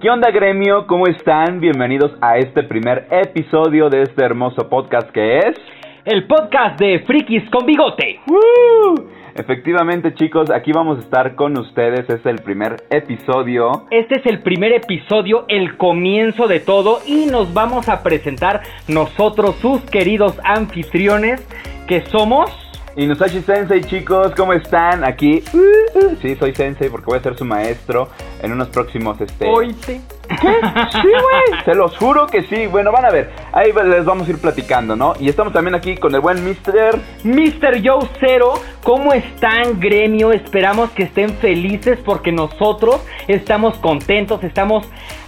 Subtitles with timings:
[0.00, 0.86] ¿Qué onda gremio?
[0.86, 1.58] ¿Cómo están?
[1.58, 5.56] Bienvenidos a este primer episodio de este hermoso podcast que es...
[6.04, 8.20] El podcast de Frikis con Bigote.
[9.34, 13.86] Efectivamente chicos, aquí vamos a estar con ustedes, es el primer episodio.
[13.90, 19.56] Este es el primer episodio, el comienzo de todo y nos vamos a presentar nosotros,
[19.56, 21.44] sus queridos anfitriones,
[21.88, 22.67] que somos...
[22.98, 25.04] Inusashi Sensei, chicos, ¿cómo están?
[25.04, 25.40] Aquí,
[26.20, 28.08] sí, soy Sensei porque voy a ser su maestro
[28.42, 29.46] en unos próximos, este...
[29.46, 30.00] Oite.
[30.28, 30.36] ¿Qué?
[30.90, 31.60] Sí, güey.
[31.64, 32.66] Se los juro que sí.
[32.66, 33.30] Bueno, van a ver.
[33.52, 35.14] Ahí les vamos a ir platicando, ¿no?
[35.20, 36.98] Y estamos también aquí con el buen Mr.
[37.22, 37.80] Mr.
[37.84, 40.32] Joe Zero, ¿cómo están, gremio?
[40.32, 44.84] Esperamos que estén felices porque nosotros estamos contentos, estamos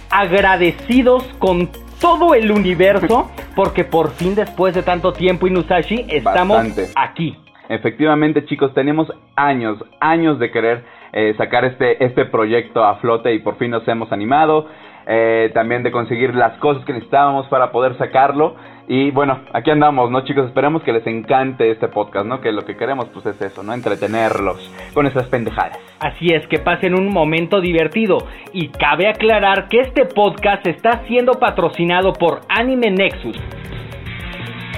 [0.09, 1.69] agradecidos con
[2.01, 6.91] todo el universo porque por fin después de tanto tiempo Inusashi estamos Bastante.
[6.95, 7.37] aquí.
[7.70, 13.40] Efectivamente, chicos, tenemos años, años de querer eh, sacar este, este proyecto a flote y
[13.40, 14.68] por fin nos hemos animado.
[15.06, 18.56] eh, también de conseguir las cosas que necesitábamos para poder sacarlo.
[18.88, 20.46] Y bueno, aquí andamos, ¿no, chicos?
[20.46, 22.40] Esperemos que les encante este podcast, ¿no?
[22.40, 23.72] Que lo que queremos, pues, es eso, ¿no?
[23.72, 25.78] Entretenerlos con esas pendejadas.
[26.00, 28.18] Así es, que pasen un momento divertido.
[28.52, 33.38] Y cabe aclarar que este podcast está siendo patrocinado por Anime Nexus.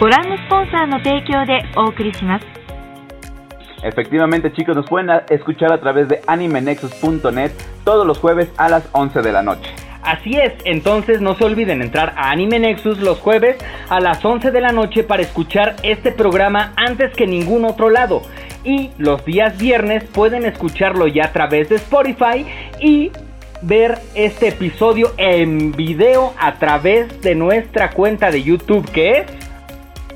[0.01, 2.62] ご覧のスポンサーの提供でお送りします。
[3.84, 7.52] Efectivamente, chicos, nos pueden escuchar a través de animenexus.net
[7.84, 9.70] todos los jueves a las 11 de la noche.
[10.04, 13.56] Así es, entonces no se olviden entrar a Anime Nexus los jueves
[13.90, 18.22] a las 11 de la noche para escuchar este programa antes que ningún otro lado.
[18.66, 22.46] Y los días viernes pueden escucharlo ya a través de Spotify
[22.82, 23.12] y
[23.62, 29.26] ver este episodio en video a través de nuestra cuenta de YouTube que es...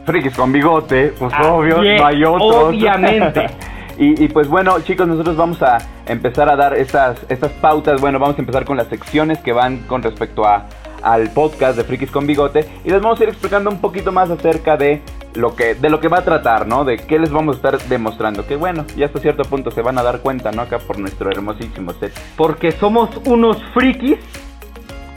[0.07, 2.63] Frikis con bigote, pues Ah, obvio, no hay otros.
[2.69, 3.45] obviamente.
[3.99, 8.01] y, y pues bueno, chicos, nosotros vamos a empezar a dar estas, estas pautas.
[8.01, 10.65] Bueno, vamos a empezar con las secciones que van con respecto a,
[11.03, 12.65] al podcast de Frikis con bigote.
[12.85, 15.01] Y les vamos a ir explicando un poquito más acerca de
[15.35, 16.85] lo que, de lo que va a tratar, ¿no?
[16.85, 18.47] De qué les vamos a estar demostrando.
[18.47, 20.61] Que bueno, ya hasta cierto punto se van a dar cuenta, ¿no?
[20.61, 22.13] Acá por nuestro hermosísimo set.
[22.37, 24.17] Porque somos unos frikis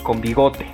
[0.02, 0.66] con bigote.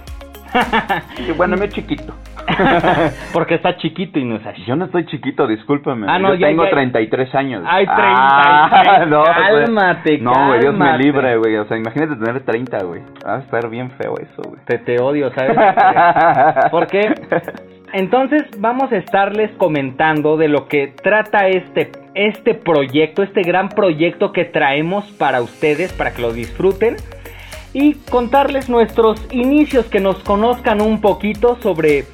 [1.28, 2.14] Y bueno, me chiquito.
[3.32, 4.62] Porque está chiquito y no es así.
[4.64, 6.06] Yo no estoy chiquito, discúlpame.
[6.08, 6.70] Ah, no, Yo ya, tengo ya.
[6.70, 7.64] 33 años.
[7.66, 8.14] Ay, 33.
[8.18, 11.56] Ah, no, pues, Cálmate, No, güey, Dios me libre, güey.
[11.56, 13.02] O sea, imagínate tener 30, güey.
[13.26, 14.60] Va a estar bien feo eso, güey.
[14.66, 15.56] Te, te odio, ¿sabes?
[16.70, 17.12] ¿Por qué?
[17.92, 24.32] Entonces vamos a estarles comentando de lo que trata este, este proyecto, este gran proyecto
[24.32, 26.96] que traemos para ustedes, para que lo disfruten.
[27.72, 32.04] Y contarles nuestros inicios, que nos conozcan un poquito sobre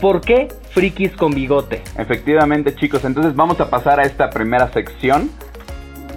[0.00, 1.82] por qué frikis con bigote.
[1.96, 3.04] Efectivamente, chicos.
[3.04, 5.30] Entonces vamos a pasar a esta primera sección.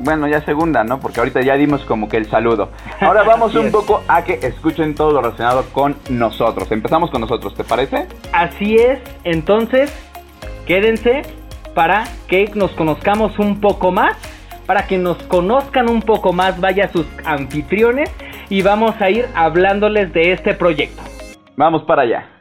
[0.01, 0.99] Bueno, ya segunda, ¿no?
[0.99, 2.69] Porque ahorita ya dimos como que el saludo.
[3.01, 3.71] Ahora vamos un es.
[3.71, 6.71] poco a que escuchen todo lo relacionado con nosotros.
[6.71, 8.07] Empezamos con nosotros, ¿te parece?
[8.31, 9.91] Así es, entonces
[10.65, 11.23] quédense
[11.73, 14.15] para que nos conozcamos un poco más,
[14.65, 18.09] para que nos conozcan un poco más, vaya sus anfitriones
[18.49, 21.01] y vamos a ir hablándoles de este proyecto.
[21.57, 22.38] Vamos para allá.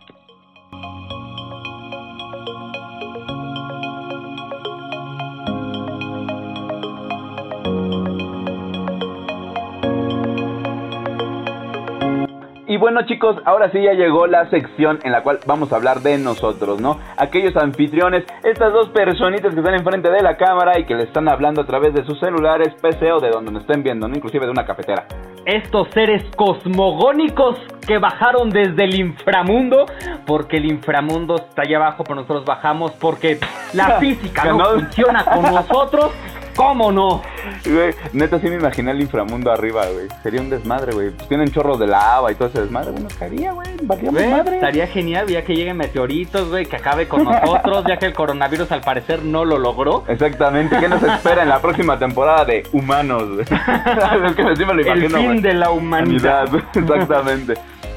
[12.71, 16.01] Y bueno chicos, ahora sí ya llegó la sección en la cual vamos a hablar
[16.01, 16.99] de nosotros, ¿no?
[17.17, 21.29] Aquellos anfitriones, estas dos personitas que están enfrente de la cámara y que le están
[21.31, 24.15] hablando a través de sus celulares, PC o de donde nos estén viendo, ¿no?
[24.15, 25.07] Inclusive de una cafetera.
[25.47, 29.87] Estos seres cosmogónicos que bajaron desde el inframundo,
[30.27, 33.39] porque el inframundo está allá abajo, pero nosotros bajamos porque
[33.73, 36.11] la física no- funciona con nosotros.
[36.59, 37.23] ¿Cómo no?
[37.65, 40.09] Güey, neta sí me imaginé el inframundo arriba, güey.
[40.25, 41.11] Sería un desmadre, güey.
[41.11, 42.91] Pues tienen chorros de lava y todo ese desmadre.
[42.91, 43.69] Uno caería, güey.
[43.81, 44.57] Güey, madre.
[44.57, 48.73] estaría genial ya que lleguen meteoritos, güey, que acabe con nosotros, ya que el coronavirus
[48.73, 50.03] al parecer no lo logró.
[50.09, 50.77] Exactamente.
[50.81, 53.41] ¿Qué nos espera en la próxima temporada de Humanos, güey?
[54.27, 55.41] es que me lo El imagino, fin güey.
[55.41, 56.49] de la humanidad.
[56.75, 57.55] Exactamente.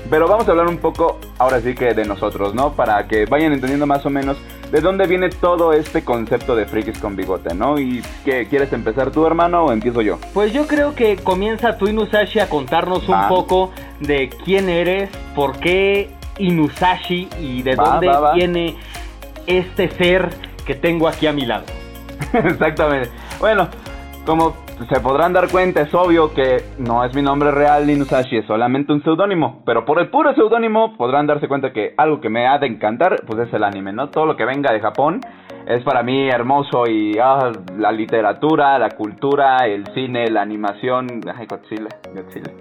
[0.07, 2.73] Pero vamos a hablar un poco, ahora sí que de nosotros, ¿no?
[2.73, 4.37] Para que vayan entendiendo más o menos
[4.71, 7.77] de dónde viene todo este concepto de frikis con bigote, ¿no?
[7.77, 10.17] ¿Y qué, quieres empezar tú, hermano, o empiezo yo?
[10.33, 13.27] Pues yo creo que comienza tú, Inusashi, a contarnos un Va.
[13.27, 18.33] poco de quién eres, por qué Inusashi y de Va, dónde va.
[18.33, 18.77] viene
[19.45, 20.29] este ser
[20.65, 21.65] que tengo aquí a mi lado.
[22.33, 23.09] Exactamente.
[23.39, 23.67] Bueno,
[24.25, 24.55] como
[24.89, 28.91] se podrán dar cuenta, es obvio que no es mi nombre real, Inusashi, es solamente
[28.93, 29.61] un seudónimo.
[29.65, 33.17] Pero por el puro seudónimo podrán darse cuenta que algo que me ha de encantar,
[33.27, 34.09] pues es el anime, ¿no?
[34.09, 35.21] Todo lo que venga de Japón
[35.67, 41.07] es para mí hermoso y ah, la literatura, la cultura, el cine, la animación.
[41.37, 42.51] Ay, Godzilla, Godzilla.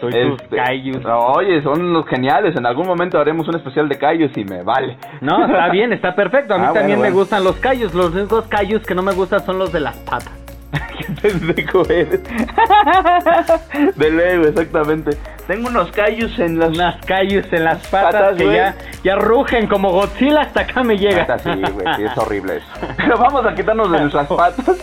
[0.00, 1.04] Tú y tus Este, kaijus.
[1.06, 2.56] Oye, son los geniales.
[2.56, 4.96] En algún momento haremos un especial de Kaijus y me vale.
[5.20, 6.54] No, está bien, está perfecto.
[6.54, 7.94] A mí Ah, también bueno, me gustan los callos.
[7.94, 10.41] Los únicos callos que no me gustan son los de las patas.
[10.98, 12.20] Qué pendejo eres.
[13.96, 15.16] De luego, exactamente.
[15.46, 16.70] Tengo unos Kaijus en las...
[16.70, 18.56] Unas callos en las patas, Patas, que güey.
[18.56, 21.18] ya, ya rugen como Godzilla hasta acá me llega.
[21.18, 22.66] Neta, sí, güey, sí, es horrible eso.
[22.96, 24.76] Pero vamos a quitarnos de nuestras patas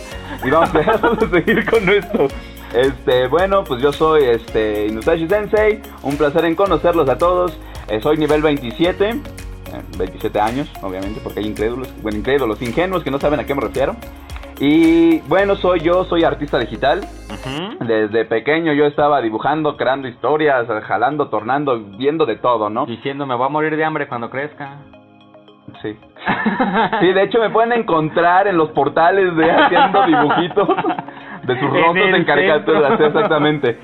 [0.44, 2.28] y vamos a, vamos a seguir con esto.
[2.74, 7.58] Este, bueno, pues yo soy este Inusashi Sensei, un placer en conocerlos a todos.
[7.88, 9.16] Eh, soy nivel 27, eh,
[9.98, 13.62] 27 años, obviamente, porque hay incrédulos, bueno, incrédulos, ingenuos que no saben a qué me
[13.62, 13.96] refiero.
[14.60, 17.00] Y bueno, soy yo, soy artista digital.
[17.80, 22.84] Desde pequeño yo estaba dibujando, creando historias, jalando, tornando, viendo de todo, ¿no?
[22.84, 24.76] Diciendo, me voy a morir de hambre cuando crezca.
[25.80, 25.96] Sí.
[27.00, 30.68] Sí, de hecho me pueden encontrar en los portales de haciendo dibujitos
[31.44, 33.78] de sus rostros en, caricaturas, exactamente.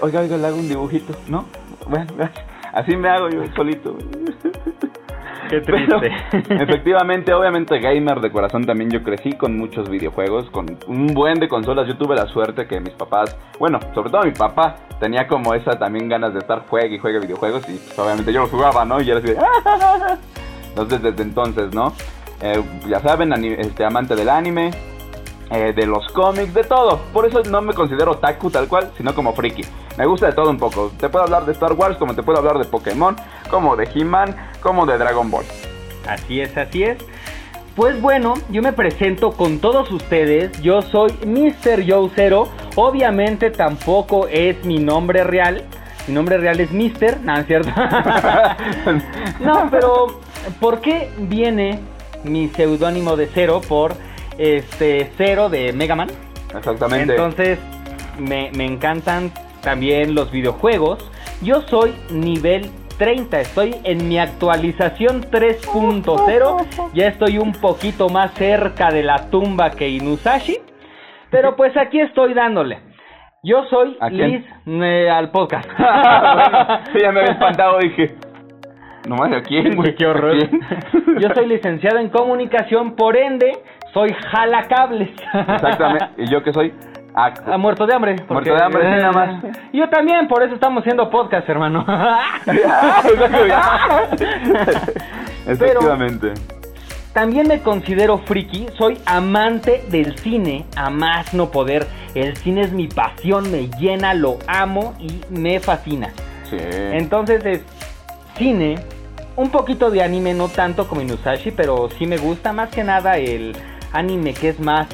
[0.00, 1.46] Oiga, oiga, le hago un dibujito, ¿no?
[1.88, 2.06] Bueno,
[2.72, 3.96] así me hago yo solito.
[5.50, 6.54] Qué Pero, triste.
[6.62, 11.48] efectivamente, obviamente gamer de corazón también yo crecí con muchos videojuegos, con un buen de
[11.48, 11.88] consolas.
[11.88, 15.72] Yo tuve la suerte que mis papás, bueno, sobre todo mi papá, tenía como esa
[15.72, 19.00] también ganas de estar juegue y juegue videojuegos y pues, obviamente yo los jugaba, ¿no?
[19.00, 19.38] Y era así de...
[20.68, 21.92] Entonces desde entonces, ¿no?
[22.42, 24.70] Eh, ya saben, este, amante del anime,
[25.50, 26.98] eh, de los cómics, de todo.
[27.12, 29.62] Por eso no me considero otaku tal cual, sino como friki.
[29.98, 30.92] Me gusta de todo un poco.
[30.98, 33.16] Te puedo hablar de Star Wars, como te puedo hablar de Pokémon,
[33.50, 35.44] como de He-Man, como de Dragon Ball.
[36.08, 36.98] Así es, así es.
[37.74, 40.60] Pues bueno, yo me presento con todos ustedes.
[40.60, 41.84] Yo soy Mr.
[41.88, 42.48] Joe Zero.
[42.76, 45.64] Obviamente tampoco es mi nombre real.
[46.06, 47.20] Mi nombre real es Mr.
[47.22, 47.70] No, es cierto.
[49.40, 50.20] no, pero
[50.60, 51.80] ¿por qué viene
[52.22, 53.94] mi seudónimo de Zero por
[54.40, 56.08] este Zero de Mega Man?
[56.56, 57.12] Exactamente.
[57.12, 57.58] Entonces,
[58.18, 59.30] me, me encantan
[59.62, 61.10] también los videojuegos.
[61.42, 66.92] Yo soy nivel 30, estoy en mi actualización 3.0.
[66.92, 70.58] Ya estoy un poquito más cerca de la tumba que Inusashi.
[71.30, 72.78] Pero pues aquí estoy dándole.
[73.42, 73.96] Yo soy.
[74.10, 75.66] Liz eh, al podcast.
[76.92, 78.16] sí, ya me había espantado, dije.
[79.08, 79.94] No mames, ¿a quién, güey?
[79.94, 80.36] Qué horror.
[81.18, 83.52] Yo soy licenciado en comunicación, por ende,
[83.92, 85.10] soy jalacables.
[85.32, 86.08] Exactamente.
[86.18, 86.72] ¿Y yo qué soy?
[87.14, 88.16] Ah, Ah, muerto de hambre.
[88.28, 89.42] Muerto de hambre, sí, nada más.
[89.72, 91.84] Yo también, por eso estamos haciendo podcast, hermano.
[95.46, 96.34] Efectivamente.
[97.12, 101.88] También me considero friki, soy amante del cine, a más no poder.
[102.14, 106.10] El cine es mi pasión, me llena, lo amo y me fascina.
[106.48, 106.56] Sí.
[106.60, 107.62] Entonces es
[108.36, 108.78] cine,
[109.34, 113.16] un poquito de anime, no tanto como Inusashi, pero sí me gusta más que nada
[113.18, 113.56] el
[113.92, 114.88] anime que es más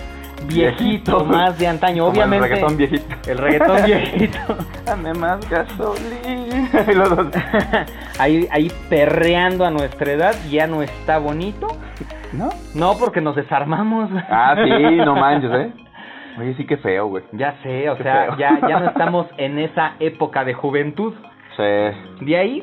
[0.49, 0.85] viejito,
[1.19, 1.25] Viejito.
[1.25, 2.05] más de antaño.
[2.05, 3.31] Como Obviamente El reggaetón viejito.
[3.31, 4.39] el reggaetón viejito.
[4.85, 6.71] Dame más gasolina.
[8.19, 11.67] Ahí, ahí perreando a nuestra edad ya no está bonito.
[12.33, 12.49] ¿No?
[12.75, 14.11] No, porque nos desarmamos.
[14.29, 15.71] Ah, sí, no manches, ¿eh?
[16.39, 17.25] Oye, sí que feo, güey.
[17.33, 18.37] Ya sé, o Qué sea, feo.
[18.39, 21.15] ya, ya no estamos en esa época de juventud.
[21.57, 22.25] Sí.
[22.27, 22.63] De ahí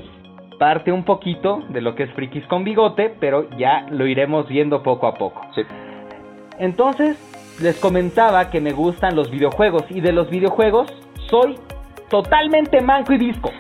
[0.59, 4.83] parte un poquito de lo que es frikis con bigote, pero ya lo iremos viendo
[4.83, 5.41] poco a poco.
[5.55, 5.61] Sí.
[6.59, 7.17] Entonces,
[7.61, 10.91] les comentaba que me gustan los videojuegos y de los videojuegos
[11.29, 11.57] soy
[12.09, 13.51] totalmente manco y disco.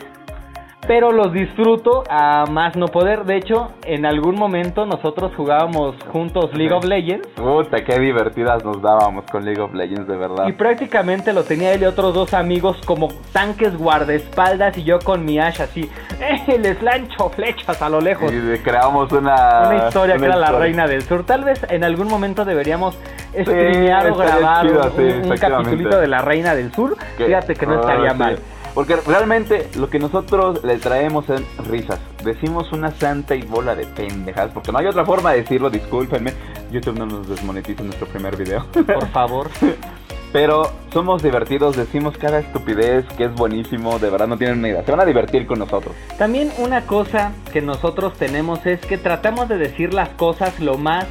[0.85, 3.23] Pero los disfruto a más no poder.
[3.23, 7.25] De hecho, en algún momento nosotros jugábamos juntos League of Legends.
[7.29, 10.45] Puta, qué divertidas nos dábamos con League of Legends, de verdad.
[10.47, 15.23] Y prácticamente lo tenía él y otros dos amigos como tanques guardaespaldas y yo con
[15.23, 16.57] mi Ash así, ¡eh!
[16.59, 18.29] Les lancho flechas a lo lejos.
[18.33, 19.69] Y creamos una...
[19.69, 21.25] Una historia que una era la reina del sur.
[21.25, 22.97] Tal vez en algún momento deberíamos
[23.33, 25.39] streamear o grabar chido, un, sí, un efectivamente.
[25.69, 26.97] capitulito de la reina del sur.
[27.17, 28.41] Que- Fíjate que no Ah, estaría sí.
[28.73, 31.99] Porque realmente lo que nosotros le traemos son risas.
[32.23, 34.51] Decimos una santa y bola de pendejas.
[34.51, 36.33] Porque no hay otra forma de decirlo, discúlpenme.
[36.71, 38.65] YouTube no nos desmonetiza nuestro primer video.
[38.71, 39.49] Por favor.
[40.33, 43.99] Pero somos divertidos, decimos cada estupidez que es buenísimo.
[43.99, 44.83] De verdad no tienen una idea.
[44.83, 45.93] Se van a divertir con nosotros.
[46.17, 51.05] También una cosa que nosotros tenemos es que tratamos de decir las cosas lo más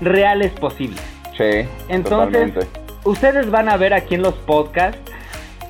[0.00, 1.00] reales posible.
[1.38, 2.66] Sí, Entonces, totalmente.
[3.04, 4.98] ustedes van a ver aquí en los podcasts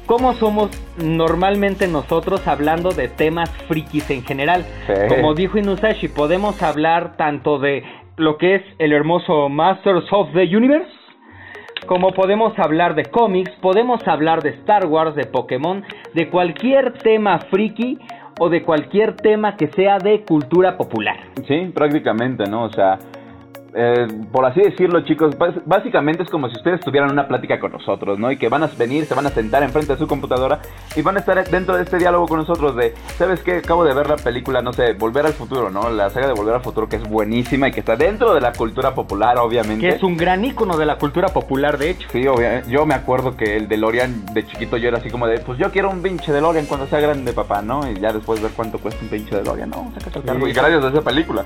[0.06, 0.70] cómo somos
[1.02, 4.64] normalmente nosotros hablando de temas frikis en general.
[4.86, 4.94] Sí.
[5.08, 7.84] Como dijo Inusashi, podemos hablar tanto de
[8.16, 10.90] lo que es el hermoso Masters of the Universe,
[11.86, 15.84] como podemos hablar de cómics, podemos hablar de Star Wars, de Pokémon,
[16.14, 17.98] de cualquier tema friki
[18.40, 21.16] o de cualquier tema que sea de cultura popular.
[21.46, 22.64] Sí, prácticamente, ¿no?
[22.64, 22.98] O sea,
[23.78, 27.72] eh, por así decirlo, chicos, bás- básicamente es como si ustedes tuvieran una plática con
[27.72, 28.30] nosotros, ¿no?
[28.32, 30.60] Y que van a venir, se van a sentar enfrente de su computadora
[30.96, 33.56] y van a estar dentro de este diálogo con nosotros de, ¿sabes qué?
[33.58, 35.90] Acabo de ver la película, no sé, Volver al Futuro, ¿no?
[35.90, 38.52] La saga de Volver al Futuro que es buenísima y que está dentro de la
[38.52, 39.86] cultura popular, obviamente.
[39.88, 42.08] Que es un gran ícono de la cultura popular, de hecho.
[42.10, 42.70] Sí, obviamente.
[42.70, 45.70] Yo me acuerdo que el DeLorean de chiquito yo era así como de, pues yo
[45.70, 47.80] quiero un pinche DeLorean cuando sea grande, papá, ¿no?
[47.90, 49.92] Y ya después ver cuánto cuesta un pinche DeLorean, ¿no?
[49.98, 50.28] Sácate el Sí.
[50.28, 50.48] cargo.
[50.48, 51.44] Y gracias a esa película.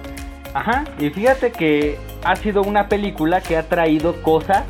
[0.54, 4.64] Ajá, y fíjate que ha sido una película que ha traído cosas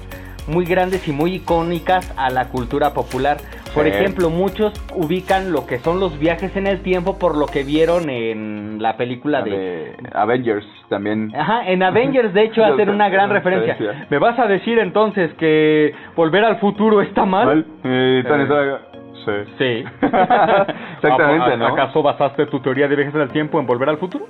[0.47, 3.39] muy grandes y muy icónicas a la cultura popular.
[3.75, 3.91] Por Sí.
[3.91, 8.11] ejemplo, muchos ubican lo que son los viajes en el tiempo por lo que vieron
[8.11, 9.51] en la película La de...
[9.53, 11.33] de Avengers también.
[11.37, 13.75] Ajá, en Avengers de hecho hacen una gran referencia.
[13.75, 14.07] Referencia.
[14.11, 17.65] ¿Me vas a decir entonces que volver al futuro está mal?
[17.85, 18.77] Eh, Eh.
[19.25, 19.33] Sí.
[19.59, 19.85] Sí.
[20.03, 21.67] Exactamente, ¿A- ¿no?
[21.69, 24.27] ¿Acaso basaste tu teoría de viajes en el tiempo en volver al futuro?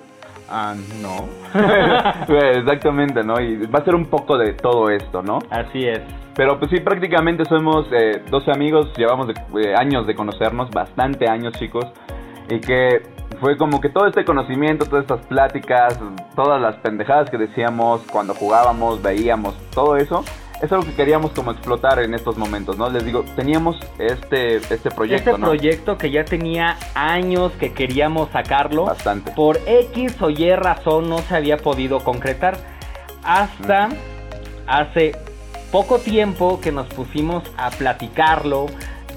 [0.51, 1.29] Ah, no.
[2.35, 3.41] Exactamente, ¿no?
[3.41, 5.39] Y va a ser un poco de todo esto, ¿no?
[5.51, 6.01] Así es.
[6.35, 11.29] Pero pues sí, prácticamente somos eh, 12 amigos, llevamos de- eh, años de conocernos, bastante
[11.29, 11.85] años chicos,
[12.49, 13.03] y que
[13.41, 15.99] fue como que todo este conocimiento, todas estas pláticas,
[16.35, 20.25] todas las pendejadas que decíamos cuando jugábamos, veíamos, todo eso,
[20.63, 22.91] es algo que queríamos como explotar en estos momentos, ¿no?
[22.91, 25.47] Les digo, teníamos este, este proyecto, este ¿no?
[25.47, 29.33] proyecto que ya tenía años que queríamos sacarlo, Bastante.
[29.33, 32.59] por X o Y razón no se había podido concretar.
[33.23, 33.89] Hasta
[34.67, 35.17] hace
[35.73, 38.67] poco tiempo que nos pusimos a platicarlo,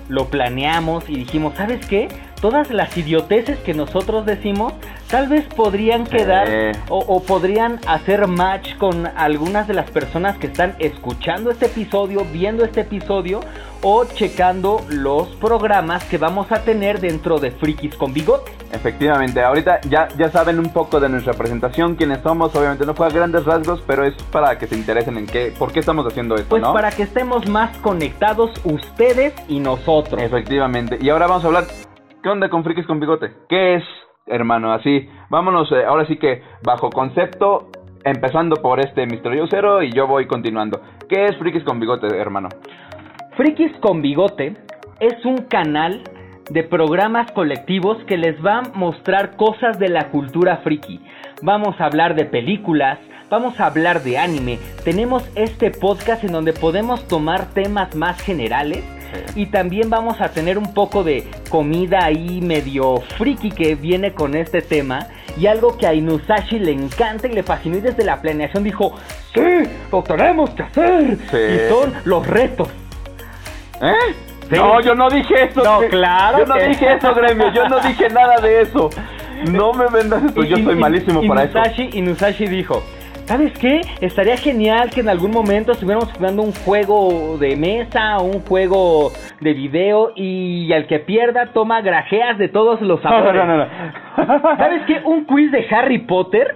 [0.08, 2.08] lo planeamos y dijimos, ¿sabes qué?
[2.42, 4.74] Todas las idioteces que nosotros decimos
[5.14, 6.48] tal vez podrían quedar
[6.90, 12.26] o, o podrían hacer match con algunas de las personas que están escuchando este episodio,
[12.34, 13.40] viendo este episodio
[13.84, 18.54] o checando los programas que vamos a tener dentro de Frikis con Bigote.
[18.72, 23.06] Efectivamente, ahorita ya, ya saben un poco de nuestra presentación, quiénes somos, obviamente no fue
[23.06, 26.34] a grandes rasgos, pero es para que se interesen en qué, por qué estamos haciendo
[26.34, 26.74] esto, Pues ¿no?
[26.74, 30.20] para que estemos más conectados ustedes y nosotros.
[30.20, 30.98] Efectivamente.
[31.00, 31.66] Y ahora vamos a hablar,
[32.24, 33.32] ¿qué onda con Frikis con Bigote?
[33.48, 33.84] ¿Qué es,
[34.26, 34.74] hermano?
[34.74, 37.70] Así, vámonos, eh, ahora sí que bajo concepto,
[38.04, 39.36] empezando por este Mr.
[39.36, 40.82] Yosero y yo voy continuando.
[41.10, 42.50] ¿Qué es Frikis con Bigote, hermano?
[43.36, 44.56] Frikis con Bigote
[45.00, 46.04] es un canal
[46.50, 51.00] de programas colectivos que les va a mostrar cosas de la cultura friki.
[51.42, 53.00] Vamos a hablar de películas,
[53.30, 54.60] vamos a hablar de anime.
[54.84, 58.84] Tenemos este podcast en donde podemos tomar temas más generales
[59.36, 64.36] y también vamos a tener un poco de comida ahí medio friki que viene con
[64.36, 68.22] este tema y algo que a Inusashi le encanta y le fascinó y desde la
[68.22, 68.94] planeación dijo,
[69.34, 69.42] sí,
[69.92, 71.18] lo tenemos que hacer.
[71.32, 71.38] Sí.
[71.38, 72.70] Y son los retos.
[73.82, 73.94] ¿Eh?
[74.50, 74.56] Sí.
[74.56, 75.64] No, yo no dije eso.
[75.64, 77.52] No, claro Yo no que- dije eso, gremio.
[77.54, 78.90] Yo no dije nada de eso.
[79.52, 80.42] No me vendas esto.
[80.46, 81.58] Yo Y- soy y- malísimo para eso.
[81.58, 82.82] Inusashi, Inusashi dijo,
[83.26, 83.82] ¿sabes qué?
[84.02, 89.12] Estaría genial que en algún momento estuviéramos jugando un juego de mesa o un juego
[89.42, 93.34] de video y al que pierda toma grajeas de todos los sabores.
[93.36, 93.68] no, no, no.
[94.58, 95.02] ¿Sabes qué?
[95.06, 96.56] Un quiz de Harry Potter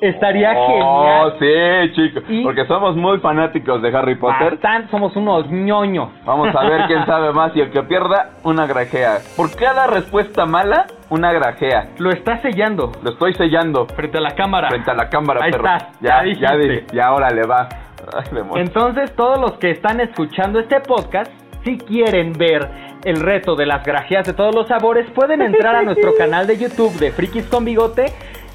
[0.00, 1.36] estaría Oh, genial.
[1.38, 2.24] sí, chicos.
[2.42, 4.52] Porque somos muy fanáticos de Harry Potter.
[4.52, 6.08] Bastante, somos unos ñoños.
[6.24, 9.18] Vamos a ver quién sabe más y el que pierda, una grajea.
[9.36, 11.90] Por cada respuesta mala, una grajea.
[11.98, 14.68] Lo está sellando Lo estoy sellando frente a la cámara.
[14.68, 15.64] frente a la cámara, Ahí perro.
[15.66, 17.68] estás, Ya, ya dije, ya ahora le va.
[18.14, 18.60] Ay.
[18.60, 21.30] Entonces, todos los que están escuchando este podcast,
[21.64, 22.68] si quieren ver
[23.04, 26.58] el reto de las grajeas de todos los sabores, pueden entrar a nuestro canal de
[26.58, 28.06] YouTube de Frikis con Bigote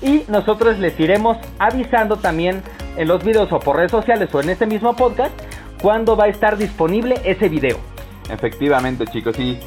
[0.01, 2.61] y nosotros les iremos avisando también
[2.97, 5.31] en los videos o por redes sociales o en este mismo podcast
[5.81, 7.77] cuándo va a estar disponible ese video.
[8.29, 9.39] Efectivamente, chicos.
[9.39, 9.57] Y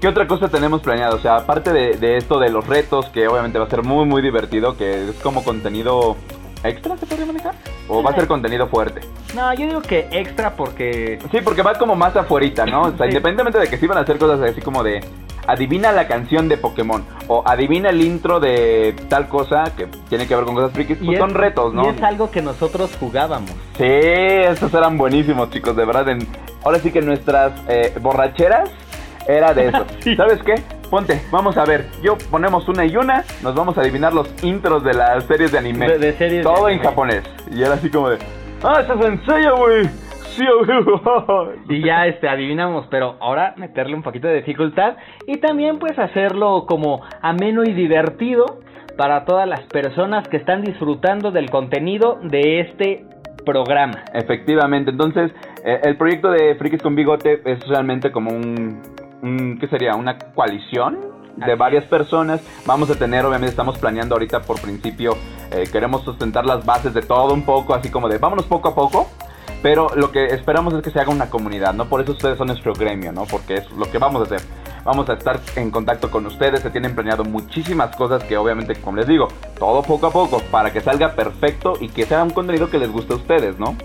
[0.00, 1.16] ¿qué otra cosa tenemos planeado?
[1.16, 4.04] O sea, aparte de, de esto de los retos, que obviamente va a ser muy,
[4.06, 6.16] muy divertido, que es como contenido
[6.64, 7.54] extra, ¿se podría manejar?
[7.88, 9.00] ¿O va a ser contenido fuerte?
[9.34, 12.82] No, yo digo que extra porque Sí, porque va como más afuerita, ¿no?
[12.82, 13.10] O sea, Sí.
[13.12, 15.00] independientemente de que sí van a hacer cosas así como de
[15.46, 20.34] adivina la canción de Pokémon o adivina el intro de tal cosa que tiene que
[20.34, 21.84] ver con cosas frikis, pues es- son retos, ¿no?
[21.84, 23.50] Y es algo que nosotros jugábamos.
[23.76, 26.08] Sí, esos eran buenísimos, chicos, de verdad.
[26.08, 26.26] en-
[26.64, 28.68] Ahora sí que nuestras eh, borracheras
[29.28, 29.84] era de eso.
[30.00, 30.14] Sí.
[30.16, 30.54] ¿Sabes qué?
[30.90, 31.86] Ponte, vamos a ver.
[32.02, 35.58] Yo ponemos una y una, nos vamos a adivinar los intros de las series de
[35.58, 35.88] anime.
[35.88, 36.84] De- de series de Todo en anime.
[36.84, 37.22] japonés.
[37.50, 38.18] Y era así como de,
[38.62, 39.20] ah, eso es en
[39.56, 39.84] güey.
[40.36, 40.44] Sí.
[41.70, 46.66] Y ya este adivinamos, pero ahora meterle un poquito de dificultad y también pues hacerlo
[46.68, 48.60] como ameno y divertido
[48.98, 53.06] para todas las personas que están disfrutando del contenido de este
[53.44, 54.04] programa.
[54.12, 55.32] Efectivamente, entonces
[55.64, 58.82] eh, el proyecto de Frikis con Bigote es realmente como un-
[59.22, 59.94] ¿qué sería?
[59.94, 61.16] ¿Una coalición?
[61.36, 62.40] de varias personas.
[62.64, 65.16] Vamos a tener, obviamente estamos planeando ahorita por principio,
[65.50, 68.74] eh, queremos sustentar las bases de todo un poco, así como de vámonos poco a
[68.74, 69.08] poco.
[69.62, 71.86] Pero lo que esperamos es que se haga una comunidad, ¿no?
[71.86, 73.24] Por eso ustedes son nuestro gremio, ¿no?
[73.24, 74.46] Porque es lo que vamos a hacer.
[74.84, 78.98] Vamos a estar en contacto con ustedes, se tienen planeado muchísimas cosas que obviamente, como
[78.98, 79.26] les digo,
[79.58, 82.92] todo poco a poco, para que salga perfecto y que sea un contenido que les
[82.92, 83.76] guste a ustedes, ¿no?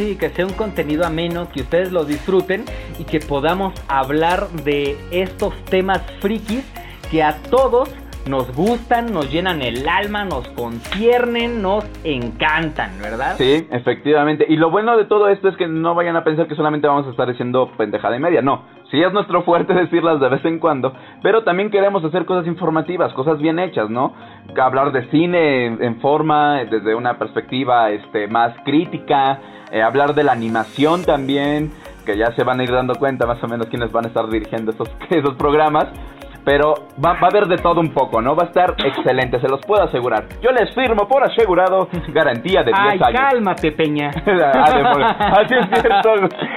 [0.00, 2.64] Sí, que sea un contenido ameno, que ustedes lo disfruten
[2.98, 6.64] y que podamos hablar de estos temas frikis
[7.10, 7.94] que a todos
[8.26, 13.34] nos gustan, nos llenan el alma, nos conciernen, nos encantan, ¿verdad?
[13.36, 14.46] Sí, efectivamente.
[14.48, 17.06] Y lo bueno de todo esto es que no vayan a pensar que solamente vamos
[17.06, 18.40] a estar diciendo pendejada y media.
[18.40, 22.46] No, sí es nuestro fuerte decirlas de vez en cuando, pero también queremos hacer cosas
[22.46, 24.14] informativas, cosas bien hechas, ¿no?
[24.58, 29.38] Hablar de cine en forma, desde una perspectiva este, más crítica,
[29.70, 31.72] eh, hablar de la animación también,
[32.04, 34.28] que ya se van a ir dando cuenta más o menos quiénes van a estar
[34.28, 35.88] dirigiendo esos, esos programas.
[36.44, 38.34] Pero va, va, a haber de todo un poco, ¿no?
[38.34, 40.24] Va a estar excelente, se los puedo asegurar.
[40.42, 43.20] Yo les firmo por asegurado garantía de 10 Ay, años.
[43.20, 44.10] cálmate, Peña.
[44.54, 45.10] ah, demonios.
[45.18, 46.14] Así es cierto.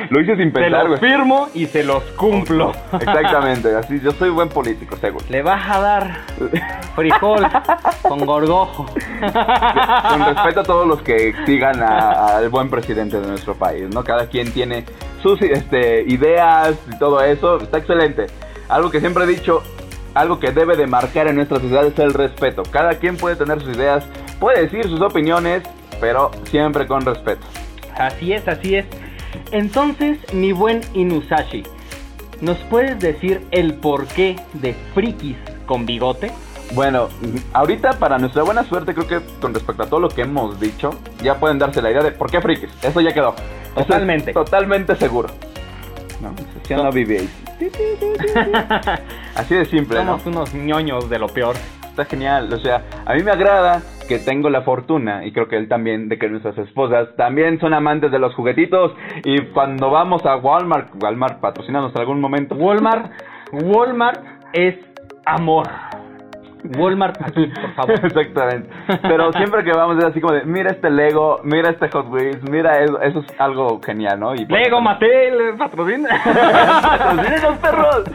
[0.09, 1.11] Lo hice sin Se pensar, los güey.
[1.11, 2.71] firmo y se los cumplo.
[2.93, 5.25] Exactamente, así yo soy buen político, seguro.
[5.29, 6.17] Le vas a dar
[6.95, 7.45] frijol
[8.03, 8.85] con gorgojo.
[8.85, 14.03] Con respeto a todos los que sigan a- al buen presidente de nuestro país, ¿no?
[14.03, 14.85] Cada quien tiene
[15.21, 18.27] sus este, ideas y todo eso, está excelente.
[18.69, 19.63] Algo que siempre he dicho,
[20.13, 22.63] algo que debe de marcar en nuestra sociedad es el respeto.
[22.63, 24.05] Cada quien puede tener sus ideas,
[24.39, 25.63] puede decir sus opiniones,
[25.99, 27.45] pero siempre con respeto.
[27.97, 28.85] Así es, así es.
[29.51, 31.63] Entonces, mi buen Inusashi,
[32.41, 36.31] ¿nos puedes decir el porqué de frikis con bigote?
[36.73, 37.09] Bueno,
[37.53, 40.91] ahorita para nuestra buena suerte creo que con respecto a todo lo que hemos dicho,
[41.21, 42.69] ya pueden darse la idea de por qué frikis.
[42.81, 43.35] Eso ya quedó.
[43.35, 44.33] Eso es Totalmente.
[44.33, 45.29] totalmente seguro.
[46.21, 46.33] ¿No?
[46.67, 47.27] Si no BB-8.
[49.35, 50.19] Así de simple, ¿no?
[50.19, 51.55] Somos unos ñoños de lo peor.
[51.89, 52.51] Está genial.
[52.51, 56.09] O sea, a mí me agrada que tengo la fortuna, y creo que él también,
[56.09, 58.93] de que nuestras esposas también son amantes de los juguetitos.
[59.23, 62.55] Y cuando vamos a Walmart, Walmart patrocinanos en algún momento.
[62.55, 63.11] Walmart,
[63.51, 64.21] Walmart
[64.53, 64.75] es
[65.25, 65.67] amor.
[66.77, 67.91] Walmart aquí, por favor.
[68.05, 68.69] Exactamente.
[69.01, 72.41] Pero siempre que vamos es así como de, mira este Lego, mira este Hot Wheels,
[72.49, 74.33] mira eso, eso es algo genial, ¿no?
[74.35, 76.09] Y Lego Mattel, patrocina.
[76.81, 78.03] ¡Patrocínenos, perros!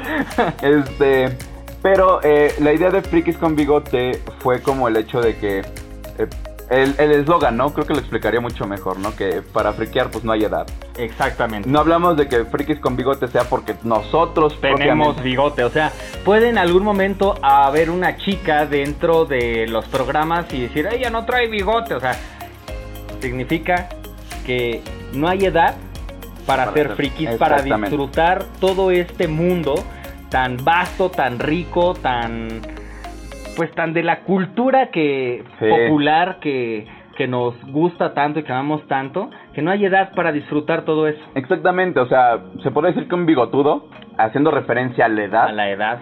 [0.63, 1.37] Este,
[1.83, 6.29] pero eh, la idea de Frikis con Bigote fue como el hecho de que eh,
[6.71, 7.73] el eslogan, ¿no?
[7.73, 9.15] Creo que lo explicaría mucho mejor, ¿no?
[9.17, 10.67] Que para friquear pues no hay edad.
[10.99, 11.69] Exactamente.
[11.69, 15.93] No hablamos de que Frikis con Bigote sea porque nosotros Tenemos bigote, o sea,
[16.25, 21.25] puede en algún momento haber una chica dentro de los programas y decir, ella no
[21.25, 22.17] trae bigote, o sea,
[23.21, 23.89] significa
[24.45, 25.77] que no hay edad
[26.47, 29.75] para, Para ser frikis, para disfrutar todo este mundo
[30.31, 32.61] tan vasto, tan rico, tan
[33.59, 35.67] pues tan de la cultura que Sí.
[35.69, 40.31] popular que que nos gusta tanto y que amamos tanto, que no hay edad para
[40.31, 41.19] disfrutar todo eso.
[41.35, 45.53] Exactamente, o sea, se puede decir que un bigotudo, haciendo referencia a la edad, A
[45.53, 45.99] la edad.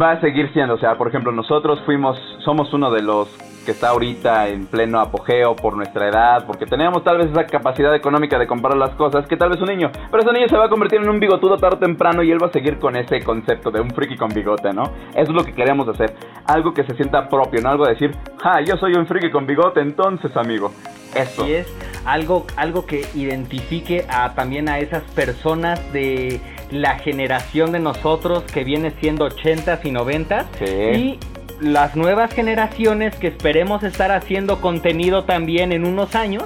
[0.00, 3.28] va a seguir siendo, o sea, por ejemplo, nosotros fuimos, somos uno de los
[3.68, 7.94] que está ahorita en pleno apogeo por nuestra edad, porque tenemos tal vez esa capacidad
[7.94, 10.64] económica de comprar las cosas que tal vez un niño, pero ese niño se va
[10.64, 13.20] a convertir en un bigotudo tarde o temprano y él va a seguir con ese
[13.20, 14.84] concepto de un friki con bigote, ¿no?
[15.10, 16.14] Eso es lo que queremos hacer,
[16.46, 19.46] algo que se sienta propio, no algo de decir, ja, yo soy un friki con
[19.46, 20.72] bigote, entonces, amigo,
[21.14, 21.42] eso.
[21.42, 21.66] Así es,
[22.06, 28.64] algo, algo que identifique a, también a esas personas de la generación de nosotros que
[28.64, 30.64] viene siendo 80s y 90s Sí.
[30.64, 31.18] y
[31.60, 36.44] las nuevas generaciones que esperemos estar haciendo contenido también en unos años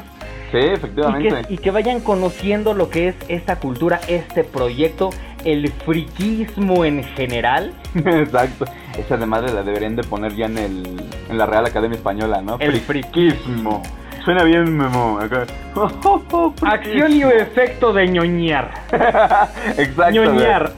[0.53, 1.42] Sí, y efectivamente.
[1.48, 5.09] que, y que vayan conociendo lo que es esta cultura, este proyecto,
[5.46, 7.72] el friquismo en general.
[7.94, 8.66] Exacto.
[8.98, 12.42] Esa de madre la deberían de poner ya en el en la Real Academia Española,
[12.42, 12.59] ¿no?
[12.61, 13.83] El friquismo.
[14.25, 15.18] Suena bien, Memo.
[16.62, 18.70] Acción y efecto de ñoñar.
[19.79, 20.12] Exacto.
[20.12, 20.72] ñoñar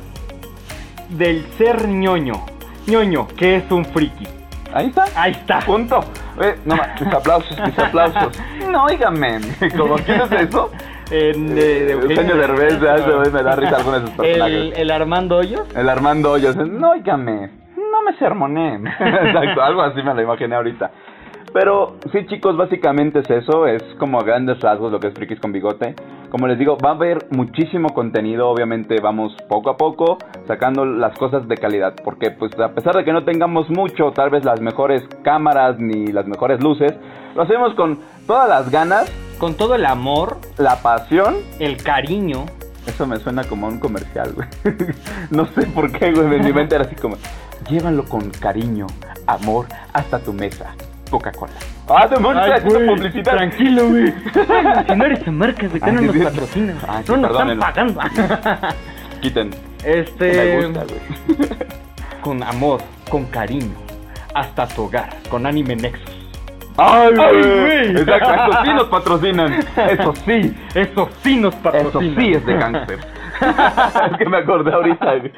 [1.11, 2.54] del ser ñoño.
[2.87, 4.27] Ñoño, que es un friki.
[4.73, 5.05] Ahí está.
[5.17, 5.61] Ahí está.
[5.61, 6.01] Punto.
[6.41, 8.41] Eh, no, ma- mis aplausos, mis aplausos.
[8.71, 9.39] No, oígame.
[9.79, 10.71] ¿Cómo quién es eso?
[11.11, 14.79] En, eh, de Eugenio Derbez, ya se ve, me da risa algunos de el, personajes.
[14.79, 15.77] el Armando Hoyos.
[15.77, 18.75] El Armando Hoyos, no, oígame, no me sermoné.
[19.01, 20.91] Exacto, algo así me lo imaginé ahorita.
[21.53, 25.39] Pero sí, chicos, básicamente es eso, es como a grandes rasgos lo que es Frikis
[25.39, 25.95] con Bigote.
[26.35, 30.19] Como les digo, va a haber muchísimo contenido, obviamente vamos poco a poco
[30.49, 34.31] sacando las cosas de calidad, porque pues a pesar de que no tengamos mucho, tal
[34.31, 36.93] vez las mejores cámaras ni las mejores luces,
[37.37, 42.47] lo hacemos con todas las ganas, Con todo el amor, la pasión el cariño.
[42.85, 44.49] eso me suena como a un comercial, güey.
[45.31, 46.35] no sé por qué, güey.
[46.35, 47.17] En mi mente era así como,
[47.71, 48.89] Llévalo con cariño,
[49.29, 50.75] amor, hasta tu mesa.
[51.15, 51.53] Coca-Cola.
[51.89, 53.33] Ah, demonios, Ay, güey, publicidad.
[53.37, 54.13] Tranquilo, güey.
[54.89, 56.21] Si no eres marca, güey, no nos sí.
[56.23, 56.77] patrocinan.
[56.89, 58.01] Ay, sí, no nos están pagando.
[59.21, 59.51] Quiten.
[59.85, 60.57] Este.
[60.59, 61.49] Me gusta, güey.
[62.21, 63.75] Con amor, con cariño,
[64.35, 66.11] hasta tu hogar, con Anime Nexus.
[66.79, 67.91] Ay, güey.
[68.01, 69.53] Exacto, eso sí nos patrocinan.
[69.77, 70.55] Eso sí.
[70.75, 72.21] Eso sí nos Eso patrocina.
[72.21, 72.99] sí es de gangster.
[74.11, 75.17] es que me acordé ahorita.
[75.17, 75.33] güey.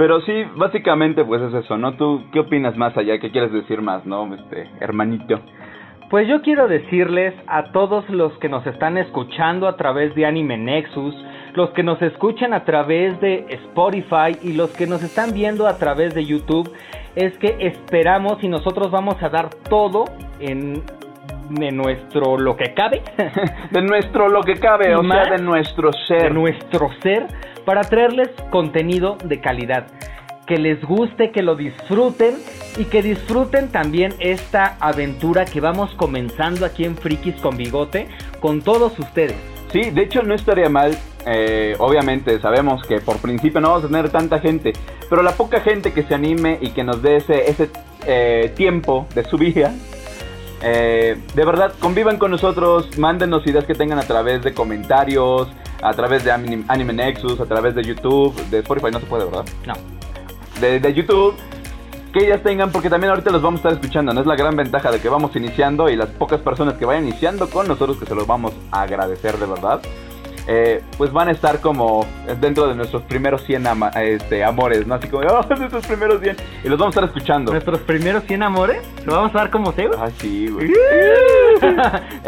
[0.00, 1.92] Pero sí, básicamente pues es eso, ¿no?
[1.92, 3.18] ¿Tú qué opinas más allá?
[3.18, 4.34] ¿Qué quieres decir más, no?
[4.34, 5.38] Este, hermanito.
[6.08, 10.56] Pues yo quiero decirles a todos los que nos están escuchando a través de Anime
[10.56, 11.14] Nexus,
[11.52, 15.76] los que nos escuchan a través de Spotify y los que nos están viendo a
[15.76, 16.72] través de YouTube,
[17.14, 20.06] es que esperamos y nosotros vamos a dar todo
[20.38, 20.82] en,
[21.58, 23.02] en nuestro lo que cabe,
[23.70, 25.26] De nuestro lo que cabe, ¿Y o más?
[25.28, 26.34] sea, de nuestro de ser.
[26.34, 27.26] nuestro ser,
[27.64, 29.86] para traerles contenido de calidad.
[30.46, 32.34] Que les guste, que lo disfruten
[32.76, 38.08] y que disfruten también esta aventura que vamos comenzando aquí en Frikis con Bigote
[38.40, 39.36] con todos ustedes.
[39.72, 40.96] Sí, de hecho no estaría mal.
[41.26, 44.72] eh, obviamente sabemos que por principio no vamos a tener tanta gente,
[45.08, 47.68] pero la poca gente que se anime y que nos dé ese, ese
[48.06, 49.72] eh, tiempo de su vida,
[50.62, 55.48] eh, de verdad convivan con nosotros, mándenos ideas que tengan a través de comentarios,
[55.82, 59.24] a través de Anime, Anime Nexus, a través de YouTube, de Spotify no se puede,
[59.24, 59.44] ¿verdad?
[59.66, 59.74] No.
[60.60, 61.34] de, de YouTube
[62.12, 64.20] que ellas tengan, porque también ahorita los vamos a estar escuchando, ¿no?
[64.20, 67.48] Es la gran ventaja de que vamos iniciando y las pocas personas que vayan iniciando
[67.48, 69.80] con nosotros, que se los vamos a agradecer de verdad,
[70.48, 72.06] eh, pues van a estar como
[72.40, 74.94] dentro de nuestros primeros 100 ama- este, amores, ¿no?
[74.94, 77.52] Así como, oh, nuestros primeros 100, y los vamos a estar escuchando.
[77.52, 79.96] Nuestros primeros 100 amores, ¿lo vamos a dar como Zeus?
[79.98, 80.70] Ah, sí, güey.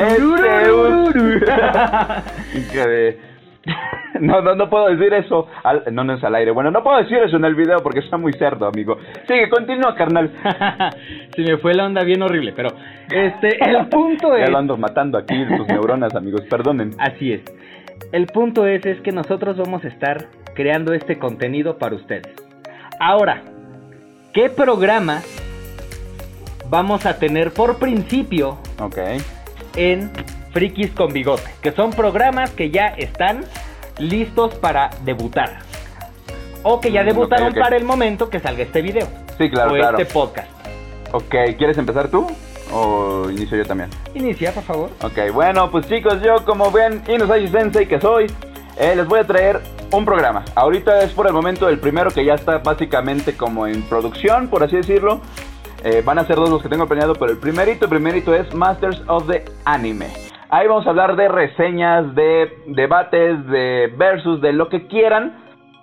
[4.20, 5.46] No, no, no puedo decir eso.
[5.64, 6.51] Al- no, no es al aire.
[6.51, 8.98] Bueno, no puedo decir eso en el video porque está muy cerdo, amigo.
[9.27, 10.31] Sigue, continúa, carnal.
[11.35, 12.68] Se me fue la onda bien horrible, pero
[13.11, 14.51] este, el punto Ya es...
[14.51, 16.42] lo ando matando aquí tus neuronas, amigos.
[16.42, 16.90] Perdonen.
[16.98, 17.42] Así es.
[18.12, 22.29] El punto es, es que nosotros vamos a estar creando este contenido para ustedes.
[23.01, 23.42] Ahora,
[24.35, 25.22] ¿qué programa
[26.68, 28.59] vamos a tener por principio
[29.77, 30.11] en
[30.53, 31.51] Frikis con Bigote?
[31.62, 33.44] Que son programas que ya están
[33.98, 35.61] listos para debutar.
[36.64, 39.09] O que ya Mm, debutaron para el momento que salga este video.
[39.38, 39.98] Sí, claro, o claro.
[39.98, 40.48] este podcast.
[41.12, 42.27] Ok, ¿quieres empezar tú?
[42.73, 43.91] ¿O inicio yo también?
[44.15, 44.91] Inicia, por favor.
[45.03, 48.27] Ok, bueno, pues chicos, yo como ven, Inusashi Sensei que soy,
[48.79, 49.61] eh, les voy a traer
[49.93, 50.45] un programa.
[50.55, 54.63] Ahorita es por el momento el primero que ya está básicamente como en producción, por
[54.63, 55.21] así decirlo.
[55.85, 58.55] Eh, van a ser dos los que tengo planeado, pero el primerito, el primerito es
[58.55, 60.07] Masters of the Anime.
[60.49, 65.35] Ahí vamos a hablar de reseñas, de debates, de versus, de lo que quieran,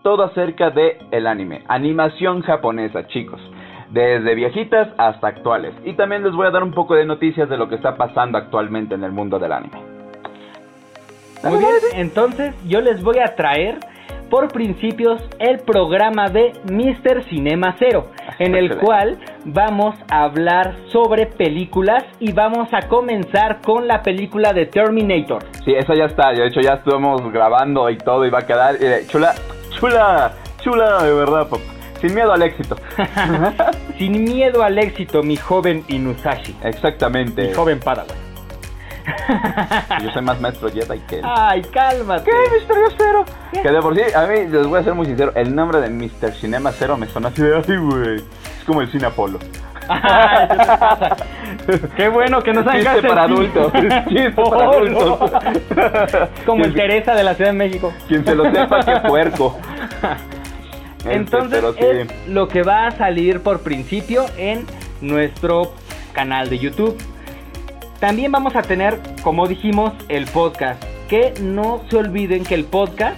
[0.03, 3.41] todo acerca de el anime, animación japonesa, chicos.
[3.91, 5.73] Desde viejitas hasta actuales.
[5.83, 8.37] Y también les voy a dar un poco de noticias de lo que está pasando
[8.37, 9.81] actualmente en el mundo del anime.
[11.43, 13.79] Muy bien, entonces yo les voy a traer
[14.29, 17.23] por principios el programa de Mr.
[17.29, 23.87] Cinema Cero, en el cual vamos a hablar sobre películas y vamos a comenzar con
[23.87, 25.43] la película de Terminator.
[25.65, 26.31] Sí, esa ya está.
[26.31, 29.33] De hecho, ya estuvimos grabando y todo y va a quedar eh, chula,
[29.71, 31.78] chula, chula, de verdad, papá.
[32.01, 32.75] Sin miedo al éxito.
[33.97, 37.47] Sin miedo al éxito, mi joven Inusashi, Exactamente.
[37.49, 38.15] mi joven Padawan.
[40.03, 41.21] Yo soy más maestro Jedi que él.
[41.25, 42.31] Ay, cálmate.
[42.53, 43.25] Misterio Cero?
[43.51, 45.89] Que de por sí, a mí les voy a ser muy sincero, el nombre de
[45.89, 46.31] Mr.
[46.33, 48.15] Cinema Cero me suena así de ay, güey.
[48.17, 49.39] Es como el cine Apolo.
[49.87, 51.15] Ay, ¿qué pasa?
[51.97, 53.73] Qué bueno que nos Chiste hagas para adultos.
[54.07, 54.99] Chiste para Oh, no.
[54.99, 55.31] adultos.
[56.45, 57.91] Como el Teresa de la Ciudad de México.
[58.07, 59.57] Quien se lo sepa, que puerco.
[60.99, 61.85] Este, Entonces sí.
[61.85, 64.65] es lo que va a salir por principio en
[65.01, 65.73] nuestro
[66.13, 66.97] canal de YouTube.
[67.99, 70.83] También vamos a tener, como dijimos, el podcast.
[71.09, 73.17] Que no se olviden que el podcast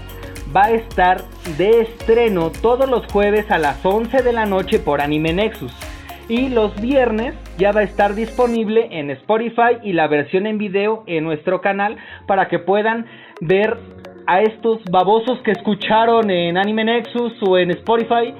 [0.55, 1.23] va a estar
[1.57, 5.73] de estreno todos los jueves a las 11 de la noche por Anime Nexus.
[6.29, 11.03] Y los viernes ya va a estar disponible en Spotify y la versión en video
[11.05, 13.05] en nuestro canal para que puedan
[13.41, 13.77] ver
[14.31, 18.33] a estos babosos que escucharon en Anime Nexus o en Spotify.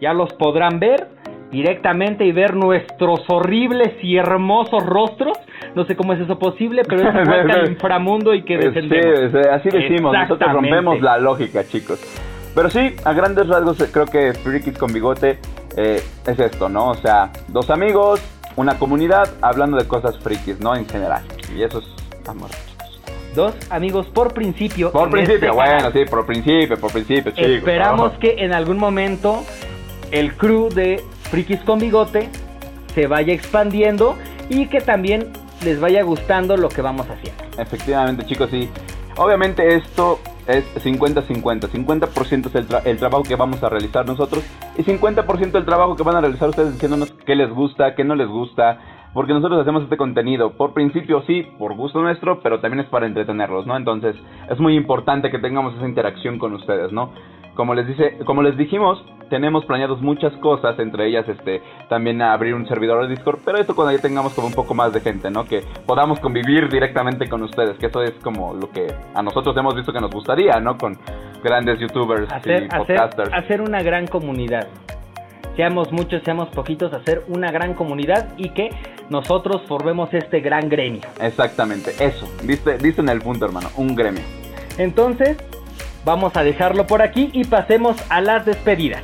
[0.00, 1.06] Ya los podrán ver
[1.52, 5.38] directamente y ver nuestros horribles y hermosos rostros.
[5.76, 8.58] No sé cómo es eso posible, pero es igual que al inframundo y que Eh,
[8.58, 9.18] descendemos.
[9.18, 12.00] Sí, sí, así decimos, nosotros rompemos la lógica, chicos.
[12.56, 15.38] Pero sí, a grandes rasgos eh, creo que Frikis con bigote
[15.76, 16.88] eh, es esto, ¿no?
[16.90, 18.20] O sea, dos amigos,
[18.56, 20.74] una comunidad hablando de cosas frikis, ¿no?
[20.74, 21.22] En general.
[21.56, 22.50] Y eso es amor.
[23.38, 24.90] Dos amigos por principio.
[24.90, 25.92] Por principio, este bueno, canal.
[25.92, 27.50] sí, por principio, por principio, chicos.
[27.52, 28.18] Esperamos Oh.
[28.18, 29.44] que en algún momento
[30.10, 32.30] el crew de Frikis con Bigote
[32.96, 34.16] se vaya expandiendo
[34.48, 35.28] y que también
[35.62, 37.44] les vaya gustando lo que vamos haciendo.
[37.62, 38.68] Efectivamente, chicos, sí.
[39.16, 41.68] Obviamente esto es 50-50.
[41.68, 44.42] 50%, es el, el, trabajo que vamos a realizar nosotros
[44.76, 48.16] y 50% el trabajo que van a realizar ustedes diciéndonos qué les gusta, qué no
[48.16, 48.80] les gusta.
[49.18, 53.04] Porque nosotros hacemos este contenido, por principio sí, por gusto nuestro, pero también es para
[53.04, 53.76] entretenerlos, ¿no?
[53.76, 54.14] Entonces
[54.48, 57.10] es muy importante que tengamos esa interacción con ustedes, ¿no?
[57.56, 62.54] Como les dice, como les dijimos, tenemos planeados muchas cosas, entre ellas este también abrir
[62.54, 65.32] un servidor de Discord, pero esto cuando ya tengamos como un poco más de gente,
[65.32, 65.44] ¿no?
[65.46, 69.74] Que podamos convivir directamente con ustedes, que eso es como lo que a nosotros hemos
[69.74, 70.78] visto que nos gustaría, ¿no?
[70.78, 70.96] Con
[71.42, 73.32] grandes youtubers y podcasters.
[73.32, 74.68] Hacer, una gran comunidad.
[75.58, 78.70] Seamos muchos, seamos poquitos, hacer una gran comunidad y que
[79.10, 81.00] nosotros formemos este gran gremio.
[81.20, 82.30] Exactamente, eso.
[82.44, 84.22] Viste en el punto, hermano, un gremio.
[84.78, 85.36] Entonces,
[86.04, 89.02] vamos a dejarlo por aquí y pasemos a las despedidas.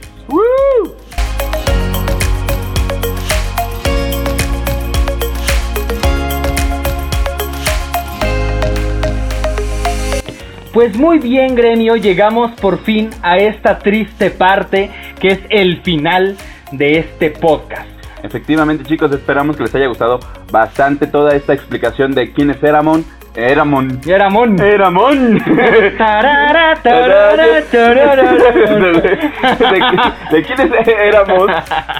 [10.72, 14.90] Pues muy bien gremio, llegamos por fin a esta triste parte
[15.24, 16.36] que es el final
[16.70, 17.88] de este podcast.
[18.22, 20.20] Efectivamente chicos, esperamos que les haya gustado
[20.52, 24.02] bastante toda esta explicación de quién es Eramon, Eramon.
[24.06, 24.60] Eramon.
[24.62, 25.38] Eramon.
[30.30, 31.50] ¿De, quiénes éramos?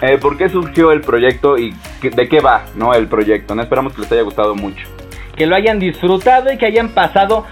[0.02, 3.54] Eh, ¿Por qué surgió el proyecto y de qué va no el proyecto?
[3.54, 4.86] No esperamos que les haya gustado mucho.
[5.34, 7.46] Que lo hayan disfrutado y que hayan pasado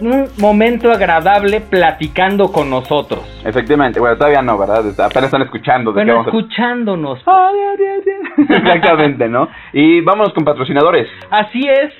[0.00, 3.20] un momento agradable platicando con nosotros.
[3.44, 4.84] Efectivamente, bueno, todavía no, ¿verdad?
[4.98, 5.92] Apenas están escuchando.
[5.92, 7.20] De bueno, escuchándonos.
[8.48, 9.48] Exactamente, ¿no?
[9.72, 11.08] Y vámonos con patrocinadores.
[11.30, 11.92] Así es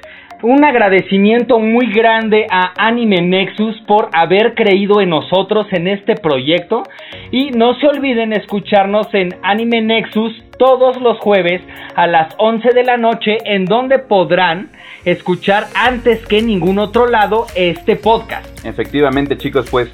[0.42, 6.83] un agradecimiento muy grande a Anime Nexus por haber creído en nosotros en este proyecto
[7.31, 11.62] y no se olviden escucharnos en Anime Nexus todos los jueves
[11.94, 14.70] a las 11 de la noche en donde podrán
[15.05, 18.64] escuchar antes que ningún otro lado este podcast.
[18.64, 19.90] Efectivamente chicos, pues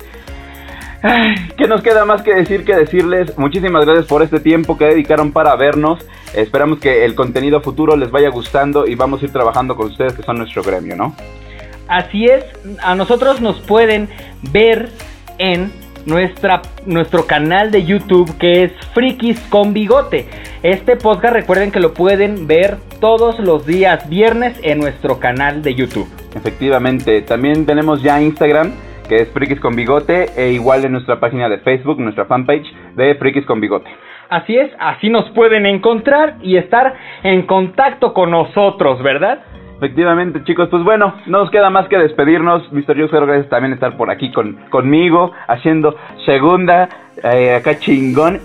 [1.57, 3.37] ¿Qué nos queda más que decir que decirles?
[3.39, 6.05] Muchísimas gracias por este tiempo que dedicaron para vernos.
[6.35, 10.13] Esperamos que el contenido futuro les vaya gustando y vamos a ir trabajando con ustedes
[10.13, 11.15] que son nuestro gremio, ¿no?
[11.89, 12.45] Así es,
[12.83, 14.09] a nosotros nos pueden
[14.53, 14.91] ver
[15.39, 15.73] en
[16.07, 20.29] nuestra, nuestro canal de YouTube que es Frikis con Bigote.
[20.63, 25.75] Este podcast recuerden que lo pueden ver todos los días viernes en nuestro canal de
[25.75, 26.09] YouTube.
[26.35, 28.73] Efectivamente, también tenemos ya Instagram
[29.11, 33.17] que es Frikis con Bigote, e igual en nuestra página de Facebook, nuestra fanpage de
[33.17, 33.91] Frikis con Bigote.
[34.29, 36.95] Así es, así nos pueden encontrar y estar
[37.25, 39.41] en contacto con nosotros, ¿verdad?
[39.79, 42.71] Efectivamente, chicos, pues bueno, no nos queda más que despedirnos.
[42.71, 46.89] Misterioso, gracias también estar por aquí con, conmigo, haciendo segunda,
[47.25, 48.41] eh, acá chingón.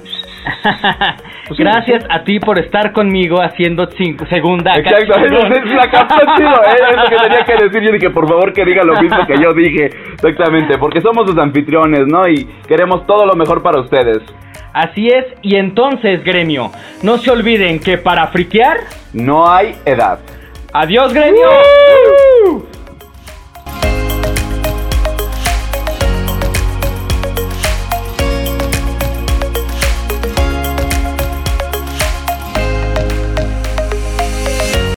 [1.47, 4.75] Pues Gracias a ti por estar conmigo haciendo cinco, segunda.
[4.77, 6.75] Exacto, es la captó chido, ¿eh?
[6.89, 7.83] es lo que tenía que decir.
[7.83, 9.91] Yo dije, por favor, que diga lo mismo que yo dije.
[10.13, 12.27] Exactamente, porque somos sus anfitriones, ¿no?
[12.27, 14.23] Y queremos todo lo mejor para ustedes.
[14.73, 16.71] Así es, y entonces, gremio,
[17.03, 18.77] no se olviden que para friquear
[19.13, 20.19] no hay edad.
[20.73, 21.47] Adiós, gremio.